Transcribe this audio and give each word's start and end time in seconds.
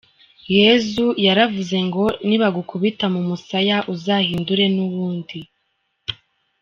Yesu 0.57 1.05
yaravuze 1.25 1.77
ngo 1.87 2.05
nibagukubita 2.27 3.05
mu 3.13 3.21
musaya, 3.27 3.77
uzahindure 3.93 4.65
n’uwundi. 4.75 5.39